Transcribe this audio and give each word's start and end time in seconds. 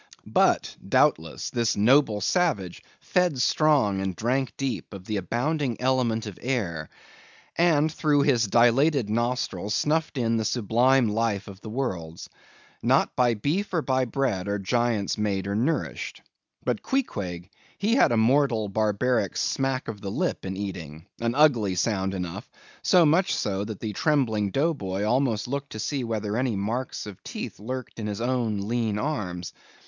But, 0.25 0.75
doubtless, 0.89 1.51
this 1.51 1.77
noble 1.77 2.21
savage 2.21 2.83
fed 3.01 3.39
strong 3.39 4.01
and 4.01 4.15
drank 4.15 4.51
deep 4.57 4.95
of 4.95 5.05
the 5.05 5.17
abounding 5.17 5.79
element 5.79 6.25
of 6.25 6.39
air; 6.41 6.89
and 7.55 7.91
through 7.91 8.23
his 8.23 8.47
dilated 8.47 9.11
nostrils 9.11 9.75
snuffed 9.75 10.17
in 10.17 10.37
the 10.37 10.43
sublime 10.43 11.07
life 11.07 11.47
of 11.47 11.61
the 11.61 11.69
worlds. 11.69 12.31
Not 12.81 13.15
by 13.15 13.35
beef 13.35 13.75
or 13.75 13.83
by 13.83 14.05
bread, 14.05 14.47
are 14.47 14.57
giants 14.57 15.19
made 15.19 15.45
or 15.45 15.53
nourished. 15.53 16.23
But 16.65 16.81
Queequeg, 16.81 17.51
he 17.77 17.93
had 17.93 18.11
a 18.11 18.17
mortal, 18.17 18.69
barbaric 18.69 19.37
smack 19.37 19.87
of 19.87 20.01
the 20.01 20.09
lip 20.09 20.47
in 20.47 20.57
eating—an 20.57 21.35
ugly 21.35 21.75
sound 21.75 22.15
enough—so 22.15 23.05
much 23.05 23.35
so, 23.35 23.63
that 23.65 23.79
the 23.79 23.93
trembling 23.93 24.49
Dough 24.49 24.73
Boy 24.73 25.05
almost 25.05 25.47
looked 25.47 25.73
to 25.73 25.79
see 25.79 26.03
whether 26.03 26.37
any 26.37 26.55
marks 26.55 27.05
of 27.05 27.21
teeth 27.21 27.59
lurked 27.59 27.99
in 27.99 28.07
his 28.07 28.19
own 28.19 28.67
lean 28.67 28.97
arms. 28.97 29.53